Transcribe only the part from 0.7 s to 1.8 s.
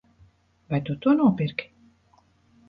Vai tu to nopirki?